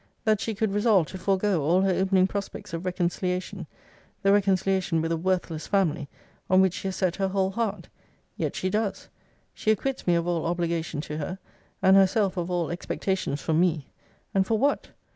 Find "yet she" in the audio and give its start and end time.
8.35-8.71